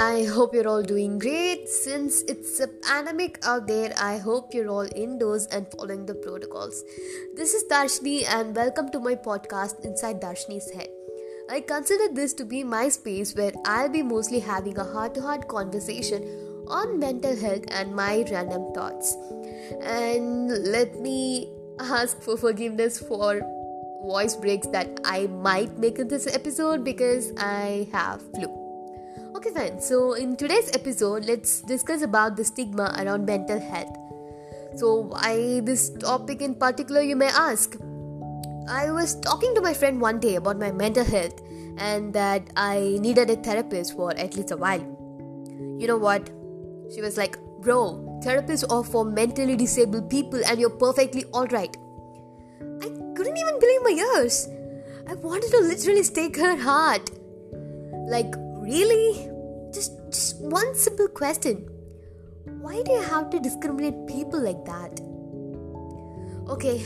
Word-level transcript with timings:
I 0.00 0.24
hope 0.24 0.54
you're 0.54 0.66
all 0.66 0.82
doing 0.82 1.18
great. 1.18 1.68
Since 1.68 2.22
it's 2.22 2.58
a 2.58 2.68
pandemic 2.68 3.38
out 3.44 3.66
there, 3.66 3.92
I 3.98 4.16
hope 4.16 4.54
you're 4.54 4.70
all 4.70 4.88
indoors 4.96 5.44
and 5.48 5.70
following 5.72 6.06
the 6.06 6.14
protocols. 6.14 6.82
This 7.36 7.52
is 7.52 7.64
Darshini, 7.70 8.24
and 8.26 8.56
welcome 8.56 8.88
to 8.92 8.98
my 8.98 9.14
podcast, 9.14 9.84
Inside 9.84 10.22
Darshini's 10.22 10.70
Head. 10.70 10.88
I 11.50 11.60
consider 11.60 12.14
this 12.14 12.32
to 12.34 12.46
be 12.46 12.64
my 12.64 12.88
space 12.88 13.34
where 13.34 13.52
I'll 13.66 13.90
be 13.90 14.02
mostly 14.02 14.40
having 14.40 14.78
a 14.78 14.84
heart 14.84 15.12
to 15.16 15.20
heart 15.20 15.48
conversation 15.48 16.24
on 16.66 16.98
mental 16.98 17.36
health 17.36 17.66
and 17.68 17.94
my 17.94 18.24
random 18.30 18.72
thoughts. 18.72 19.14
And 19.82 20.48
let 20.64 20.98
me 20.98 21.52
ask 21.78 22.22
for 22.22 22.38
forgiveness 22.38 22.98
for 22.98 23.42
voice 24.02 24.34
breaks 24.34 24.66
that 24.68 24.98
I 25.04 25.26
might 25.26 25.76
make 25.76 25.98
in 25.98 26.08
this 26.08 26.26
episode 26.26 26.84
because 26.84 27.34
I 27.36 27.86
have 27.92 28.22
flu. 28.34 28.59
Okay, 29.40 29.54
fine. 29.54 29.80
So, 29.80 30.12
in 30.12 30.36
today's 30.36 30.70
episode, 30.74 31.24
let's 31.24 31.62
discuss 31.62 32.02
about 32.02 32.36
the 32.36 32.44
stigma 32.44 32.94
around 32.98 33.24
mental 33.24 33.58
health. 33.58 33.96
So, 34.76 34.96
why 35.12 35.60
this 35.60 35.88
topic 35.98 36.42
in 36.42 36.54
particular, 36.54 37.00
you 37.00 37.16
may 37.16 37.28
ask? 37.28 37.74
I 38.68 38.90
was 38.90 39.18
talking 39.20 39.54
to 39.54 39.62
my 39.62 39.72
friend 39.72 39.98
one 39.98 40.20
day 40.20 40.34
about 40.34 40.58
my 40.58 40.70
mental 40.70 41.04
health 41.04 41.40
and 41.78 42.12
that 42.12 42.50
I 42.54 42.98
needed 43.00 43.30
a 43.30 43.36
therapist 43.36 43.96
for 43.96 44.10
at 44.14 44.36
least 44.36 44.50
a 44.50 44.58
while. 44.58 44.84
You 45.78 45.86
know 45.86 45.96
what? 45.96 46.28
She 46.94 47.00
was 47.00 47.16
like, 47.16 47.38
Bro, 47.62 48.20
therapists 48.22 48.70
are 48.70 48.84
for 48.84 49.06
mentally 49.06 49.56
disabled 49.56 50.10
people 50.10 50.44
and 50.44 50.60
you're 50.60 50.68
perfectly 50.68 51.24
alright. 51.32 51.74
I 52.82 52.90
couldn't 53.16 53.38
even 53.38 53.58
believe 53.58 53.82
my 53.84 54.04
ears. 54.18 54.46
I 55.08 55.14
wanted 55.14 55.50
to 55.52 55.60
literally 55.60 56.02
stake 56.02 56.36
her 56.36 56.56
heart. 56.58 57.10
Like, 58.06 58.34
really? 58.36 59.29
Just 59.72 59.92
just 60.10 60.40
one 60.40 60.74
simple 60.74 61.08
question. 61.08 61.68
Why 62.60 62.82
do 62.82 62.92
you 62.92 63.02
have 63.02 63.30
to 63.30 63.40
discriminate 63.40 64.06
people 64.06 64.40
like 64.40 64.64
that? 64.64 65.00
Okay, 66.48 66.82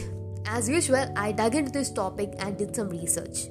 as 0.47 0.69
usual, 0.69 1.13
I 1.17 1.33
dug 1.33 1.55
into 1.55 1.73
this 1.73 1.91
topic 1.91 2.35
and 2.39 2.59
did 2.59 2.77
some 2.77 2.91
research. 2.91 3.49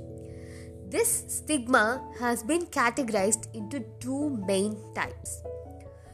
This 0.89 1.25
stigma 1.27 2.07
has 2.19 2.43
been 2.43 2.67
categorized 2.67 3.47
into 3.55 3.83
two 3.99 4.29
main 4.47 4.77
types 4.93 5.41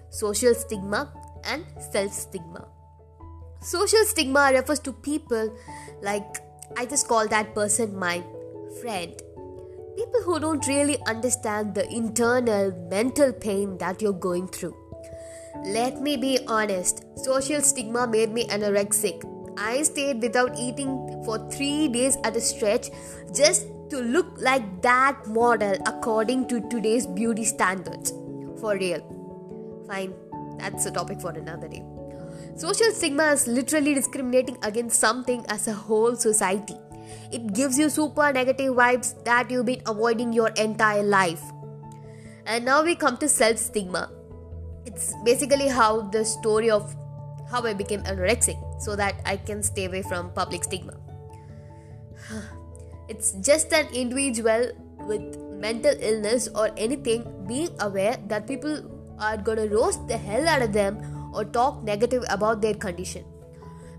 social 0.09 0.55
stigma 0.55 1.11
and 1.43 1.65
self 1.91 2.13
stigma. 2.13 2.67
Social 3.61 4.05
stigma 4.05 4.51
refers 4.53 4.79
to 4.79 4.93
people 4.93 5.53
like 6.01 6.37
I 6.77 6.85
just 6.85 7.07
call 7.07 7.27
that 7.27 7.53
person 7.53 7.97
my 7.97 8.23
friend 8.81 9.21
people 9.99 10.21
who 10.23 10.39
don't 10.39 10.65
really 10.67 10.97
understand 11.07 11.75
the 11.75 11.85
internal 11.93 12.71
mental 12.89 13.33
pain 13.33 13.77
that 13.79 14.01
you're 14.01 14.21
going 14.27 14.47
through. 14.47 14.75
Let 15.65 16.01
me 16.01 16.15
be 16.15 16.39
honest, 16.47 17.03
social 17.17 17.61
stigma 17.61 18.07
made 18.07 18.31
me 18.31 18.45
anorexic. 18.47 19.25
I 19.57 19.83
stayed 19.83 20.21
without 20.21 20.57
eating 20.57 21.21
for 21.25 21.37
three 21.51 21.89
days 21.89 22.17
at 22.23 22.37
a 22.37 22.39
stretch 22.39 22.89
just 23.35 23.67
to 23.89 23.99
look 23.99 24.27
like 24.39 24.81
that 24.83 25.27
model 25.27 25.77
according 25.85 26.47
to 26.47 26.61
today's 26.69 27.05
beauty 27.05 27.43
standards. 27.43 28.11
For 28.61 28.75
real. 28.77 29.01
Fine, 29.87 30.13
that's 30.59 30.85
a 30.85 30.91
topic 30.91 31.19
for 31.19 31.31
another 31.31 31.67
day. 31.67 31.83
Social 32.55 32.91
stigma 32.93 33.31
is 33.31 33.47
literally 33.47 33.93
discriminating 33.93 34.57
against 34.63 34.97
something 34.99 35.45
as 35.49 35.67
a 35.67 35.73
whole 35.73 36.15
society. 36.15 36.77
It 37.31 37.53
gives 37.53 37.77
you 37.77 37.89
super 37.89 38.31
negative 38.33 38.73
vibes 38.73 39.23
that 39.23 39.49
you've 39.49 39.65
been 39.65 39.81
avoiding 39.85 40.33
your 40.33 40.49
entire 40.49 41.03
life. 41.03 41.41
And 42.45 42.65
now 42.65 42.83
we 42.83 42.95
come 42.95 43.17
to 43.17 43.29
self 43.29 43.57
stigma. 43.57 44.11
It's 44.85 45.13
basically 45.23 45.67
how 45.67 46.01
the 46.01 46.25
story 46.25 46.71
of 46.71 46.95
how 47.49 47.63
I 47.63 47.73
became 47.73 48.03
anorexic 48.03 48.57
so 48.81 48.95
that 48.95 49.21
I 49.25 49.37
can 49.37 49.61
stay 49.63 49.85
away 49.85 50.01
from 50.01 50.31
public 50.31 50.63
stigma. 50.63 50.93
It's 53.09 53.31
just 53.41 53.73
an 53.73 53.87
individual 53.91 54.71
with 55.07 55.37
mental 55.59 55.95
illness 55.99 56.47
or 56.53 56.69
anything 56.77 57.25
being 57.47 57.69
aware 57.79 58.17
that 58.27 58.45
people 58.45 58.85
are 59.19 59.35
gonna 59.35 59.65
roast 59.67 60.07
the 60.07 60.17
hell 60.17 60.47
out 60.47 60.61
of 60.61 60.73
them 60.73 61.01
or 61.33 61.43
talk 61.43 61.83
negative 61.83 62.23
about 62.29 62.61
their 62.61 62.75
condition. 62.75 63.25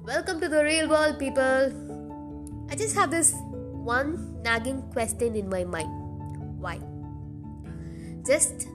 Welcome 0.05 0.41
to 0.41 0.49
the 0.49 0.63
real 0.65 0.89
world, 0.89 1.19
people. 1.19 1.90
I 2.71 2.77
just 2.77 2.95
have 2.95 3.11
this 3.11 3.35
one 3.51 4.41
nagging 4.43 4.83
question 4.93 5.35
in 5.35 5.49
my 5.49 5.65
mind 5.65 5.91
why? 6.61 6.79
Just 8.27 8.69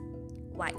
why? 0.52 0.72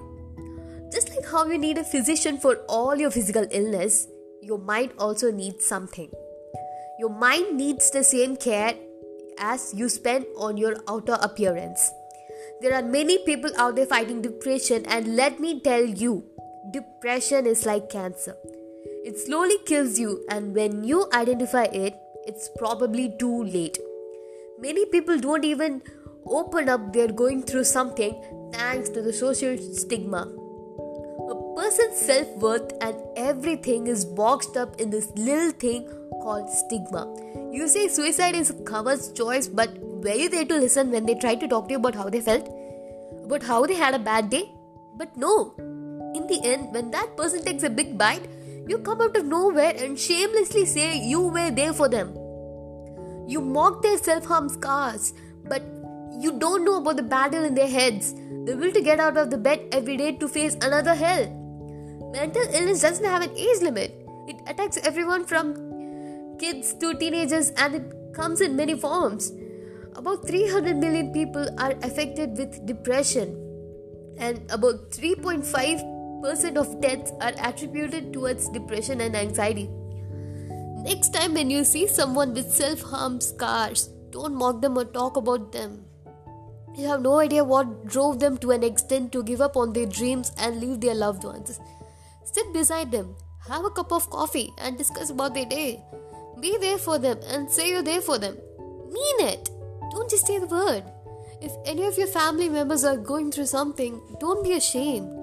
Just 0.91 1.09
like 1.09 1.25
how 1.25 1.45
you 1.47 1.57
need 1.57 1.77
a 1.77 1.83
physician 1.83 2.37
for 2.37 2.57
all 2.67 2.95
your 2.95 3.11
physical 3.11 3.47
illness, 3.49 4.07
your 4.41 4.59
mind 4.59 4.91
also 4.99 5.31
needs 5.31 5.65
something. 5.65 6.11
Your 6.99 7.09
mind 7.09 7.57
needs 7.57 7.89
the 7.91 8.03
same 8.03 8.35
care 8.35 8.75
as 9.39 9.73
you 9.73 9.89
spend 9.89 10.25
on 10.37 10.57
your 10.57 10.75
outer 10.87 11.17
appearance. 11.21 11.91
There 12.61 12.73
are 12.73 12.81
many 12.81 13.19
people 13.19 13.51
out 13.57 13.75
there 13.75 13.85
fighting 13.85 14.21
depression, 14.21 14.85
and 14.85 15.15
let 15.15 15.39
me 15.39 15.59
tell 15.59 15.83
you, 15.83 16.23
depression 16.71 17.45
is 17.45 17.65
like 17.65 17.89
cancer. 17.89 18.35
It 19.05 19.17
slowly 19.19 19.57
kills 19.65 19.99
you, 19.99 20.25
and 20.29 20.55
when 20.55 20.83
you 20.83 21.07
identify 21.13 21.65
it, 21.65 21.95
it's 22.27 22.49
probably 22.57 23.13
too 23.17 23.43
late. 23.43 23.77
Many 24.59 24.85
people 24.85 25.19
don't 25.19 25.45
even 25.45 25.81
open 26.25 26.67
up 26.67 26.91
they're 26.91 27.13
going 27.21 27.41
through 27.41 27.63
something 27.63 28.15
thanks 28.53 28.89
to 28.89 29.01
the 29.01 29.13
social 29.13 29.57
stigma. 29.57 30.23
A 31.29 31.35
person's 31.55 31.97
self 31.97 32.27
worth 32.45 32.73
and 32.81 32.97
everything 33.15 33.87
is 33.87 34.03
boxed 34.03 34.57
up 34.57 34.79
in 34.81 34.89
this 34.89 35.09
little 35.15 35.51
thing 35.51 35.87
called 36.21 36.49
stigma. 36.49 37.05
You 37.53 37.67
say 37.67 37.87
suicide 37.87 38.35
is 38.35 38.49
a 38.49 38.61
cover's 38.63 39.11
choice, 39.13 39.47
but 39.47 39.77
were 39.79 40.19
you 40.23 40.29
there 40.29 40.45
to 40.45 40.55
listen 40.55 40.91
when 40.91 41.05
they 41.05 41.15
tried 41.15 41.39
to 41.39 41.47
talk 41.47 41.67
to 41.67 41.71
you 41.71 41.79
about 41.79 41.95
how 41.95 42.09
they 42.09 42.21
felt? 42.21 42.49
About 43.23 43.43
how 43.43 43.65
they 43.65 43.75
had 43.75 43.93
a 43.93 43.99
bad 43.99 44.29
day? 44.29 44.51
But 44.97 45.15
no. 45.15 45.53
In 46.13 46.27
the 46.27 46.41
end, 46.43 46.73
when 46.73 46.91
that 46.91 47.15
person 47.15 47.43
takes 47.43 47.63
a 47.63 47.69
big 47.69 47.97
bite, 47.97 48.27
you 48.67 48.77
come 48.79 49.01
out 49.01 49.15
of 49.15 49.25
nowhere 49.25 49.73
and 49.77 49.97
shamelessly 49.97 50.65
say 50.65 50.97
you 50.97 51.21
were 51.21 51.51
there 51.51 51.73
for 51.73 51.87
them. 51.87 52.13
You 53.27 53.41
mock 53.41 53.81
their 53.81 53.97
self 53.97 54.25
harm 54.25 54.49
scars, 54.49 55.13
but 55.45 55.61
you 56.19 56.37
don't 56.39 56.65
know 56.65 56.77
about 56.77 56.97
the 56.97 57.03
battle 57.03 57.43
in 57.43 57.53
their 57.53 57.67
heads, 57.67 58.13
the 58.13 58.55
will 58.59 58.71
to 58.71 58.81
get 58.81 58.99
out 58.99 59.17
of 59.17 59.29
the 59.29 59.37
bed 59.37 59.67
every 59.71 59.97
day 59.97 60.13
to 60.13 60.27
face 60.27 60.55
another 60.55 60.95
hell. 60.95 61.25
Mental 62.11 62.43
illness 62.53 62.81
doesn't 62.81 63.05
have 63.05 63.21
an 63.21 63.31
age 63.37 63.61
limit, 63.61 64.05
it 64.27 64.37
attacks 64.47 64.77
everyone 64.83 65.25
from 65.25 66.37
kids 66.39 66.73
to 66.75 66.93
teenagers 66.95 67.51
and 67.51 67.75
it 67.75 68.13
comes 68.13 68.41
in 68.41 68.55
many 68.55 68.75
forms. 68.75 69.31
About 69.95 70.27
300 70.27 70.77
million 70.77 71.11
people 71.11 71.47
are 71.59 71.73
affected 71.83 72.37
with 72.37 72.65
depression, 72.65 73.35
and 74.19 74.39
about 74.51 74.91
3.5 74.91 75.96
percent 76.21 76.57
of 76.57 76.79
deaths 76.81 77.11
are 77.21 77.33
attributed 77.43 78.13
towards 78.13 78.49
depression 78.49 79.01
and 79.01 79.15
anxiety. 79.15 79.69
Next 80.83 81.13
time, 81.13 81.33
when 81.33 81.49
you 81.49 81.63
see 81.63 81.87
someone 81.87 82.33
with 82.33 82.51
self 82.51 82.81
harm 82.81 83.19
scars, 83.19 83.89
don't 84.11 84.35
mock 84.35 84.61
them 84.61 84.77
or 84.77 84.85
talk 84.85 85.17
about 85.17 85.51
them. 85.51 85.85
You 86.75 86.87
have 86.87 87.01
no 87.01 87.19
idea 87.19 87.43
what 87.43 87.87
drove 87.87 88.19
them 88.19 88.37
to 88.37 88.51
an 88.51 88.63
extent 88.63 89.11
to 89.13 89.23
give 89.23 89.41
up 89.41 89.57
on 89.57 89.73
their 89.73 89.87
dreams 89.87 90.31
and 90.37 90.61
leave 90.61 90.79
their 90.79 90.95
loved 90.95 91.23
ones. 91.23 91.59
Sit 92.23 92.53
beside 92.53 92.91
them, 92.91 93.15
have 93.49 93.65
a 93.65 93.71
cup 93.71 93.91
of 93.91 94.09
coffee, 94.09 94.53
and 94.59 94.77
discuss 94.77 95.09
about 95.09 95.33
their 95.33 95.45
day. 95.45 95.83
Be 96.39 96.55
there 96.59 96.77
for 96.77 96.99
them 96.99 97.17
and 97.27 97.49
say 97.49 97.69
you're 97.69 97.81
there 97.81 98.01
for 98.01 98.19
them. 98.19 98.37
Mean 98.91 99.27
it. 99.27 99.49
Don't 99.91 100.09
just 100.09 100.27
say 100.27 100.37
the 100.37 100.45
word. 100.45 100.83
If 101.41 101.51
any 101.65 101.83
of 101.85 101.97
your 101.97 102.07
family 102.07 102.47
members 102.47 102.83
are 102.83 102.97
going 102.97 103.31
through 103.31 103.47
something, 103.47 103.99
don't 104.19 104.43
be 104.43 104.53
ashamed 104.53 105.16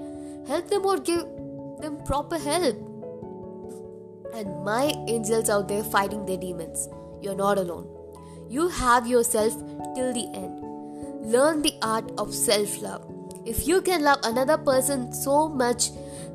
help 0.46 0.68
them 0.68 0.84
or 0.84 0.98
give 0.98 1.24
them 1.80 1.98
proper 2.04 2.38
help. 2.38 2.76
And 4.34 4.64
my 4.64 4.92
angels 5.08 5.48
out 5.48 5.68
there 5.68 5.84
fighting 5.84 6.26
their 6.26 6.36
demons. 6.36 6.88
You're 7.22 7.36
not 7.36 7.58
alone. 7.58 7.88
You 8.48 8.68
have 8.68 9.06
yourself 9.06 9.54
till 9.94 10.12
the 10.12 10.28
end. 10.34 10.60
Learn 11.32 11.62
the 11.62 11.74
art 11.82 12.10
of 12.18 12.34
self 12.34 12.80
love. 12.82 13.10
If 13.46 13.66
you 13.66 13.80
can 13.82 14.02
love 14.02 14.18
another 14.24 14.58
person 14.58 15.12
so 15.12 15.48
much, 15.48 15.90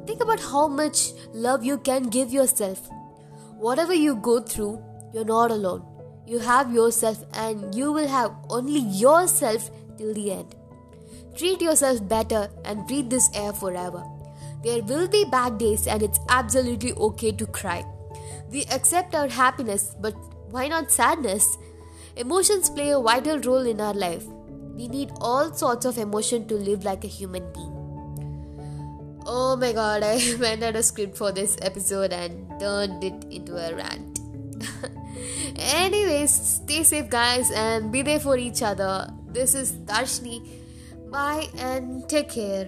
think 0.06 0.22
about 0.22 0.40
how 0.40 0.68
much 0.68 1.12
love 1.34 1.64
you 1.64 1.78
can 1.78 2.04
give 2.04 2.32
yourself. 2.32 2.90
Whatever 3.58 3.94
you 3.94 4.16
go 4.16 4.40
through, 4.42 4.82
you're 5.14 5.26
not 5.26 5.52
alone. 5.52 5.86
You 6.26 6.40
have 6.40 6.74
yourself, 6.74 7.24
and 7.34 7.74
you 7.74 7.92
will 7.92 8.08
have 8.08 8.32
only 8.50 8.80
yourself 8.80 9.70
till 9.98 10.14
the 10.14 10.32
end. 10.32 10.56
Treat 11.40 11.62
yourself 11.62 12.06
better 12.06 12.50
and 12.66 12.86
breathe 12.86 13.10
this 13.10 13.30
air 13.34 13.54
forever. 13.54 14.04
There 14.62 14.84
will 14.84 15.08
be 15.08 15.24
bad 15.24 15.58
days 15.58 15.88
and 15.88 16.04
it's 16.04 16.20
absolutely 16.28 16.92
okay 16.96 17.32
to 17.32 17.46
cry. 17.46 17.86
We 18.52 18.66
accept 18.66 19.16
our 19.16 19.30
happiness, 19.30 19.96
but 20.02 20.16
why 20.50 20.68
not 20.68 20.92
sadness? 20.92 21.58
Emotions 22.18 22.70
play 22.70 22.90
a 22.90 23.00
vital 23.00 23.40
role 23.40 23.66
in 23.66 23.80
our 23.80 23.94
life. 23.94 24.26
We 24.76 24.90
need 24.90 25.12
all 25.22 25.54
sorts 25.54 25.86
of 25.86 25.98
emotion 25.98 26.46
to 26.50 26.56
live 26.56 26.84
like 26.84 27.06
a 27.06 27.08
human 27.08 27.50
being. 27.54 29.24
Oh 29.26 29.56
my 29.56 29.72
god, 29.72 30.04
I 30.12 30.20
went 30.42 30.62
at 30.62 30.76
a 30.76 30.84
script 30.84 31.16
for 31.16 31.32
this 31.32 31.56
episode 31.62 32.12
and 32.12 32.60
turned 32.60 33.02
it 33.02 33.24
into 33.32 33.56
a 33.56 33.74
rant. 33.74 34.20
Anyways, 35.56 36.32
stay 36.34 36.84
safe, 36.84 37.10
guys, 37.10 37.50
and 37.52 37.94
be 37.94 38.02
there 38.02 38.20
for 38.20 38.38
each 38.38 38.62
other. 38.62 39.10
This 39.26 39.56
is 39.56 39.72
Darshini. 39.72 40.59
Bye 41.12 41.48
and 41.58 42.08
take 42.08 42.30
care. 42.30 42.68